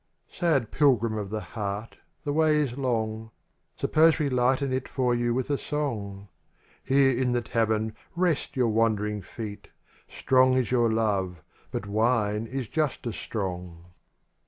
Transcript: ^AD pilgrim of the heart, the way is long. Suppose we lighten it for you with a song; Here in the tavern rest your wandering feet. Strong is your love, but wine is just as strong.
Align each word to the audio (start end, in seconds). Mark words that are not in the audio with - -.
^AD 0.39 0.71
pilgrim 0.71 1.15
of 1.15 1.29
the 1.29 1.41
heart, 1.53 1.97
the 2.23 2.33
way 2.33 2.55
is 2.55 2.75
long. 2.75 3.29
Suppose 3.75 4.17
we 4.17 4.29
lighten 4.29 4.73
it 4.73 4.89
for 4.89 5.13
you 5.13 5.31
with 5.31 5.51
a 5.51 5.59
song; 5.59 6.27
Here 6.83 7.15
in 7.15 7.33
the 7.33 7.41
tavern 7.43 7.93
rest 8.15 8.55
your 8.55 8.69
wandering 8.69 9.21
feet. 9.21 9.67
Strong 10.07 10.55
is 10.55 10.71
your 10.71 10.91
love, 10.91 11.43
but 11.69 11.85
wine 11.85 12.47
is 12.47 12.67
just 12.67 13.05
as 13.05 13.15
strong. 13.15 13.91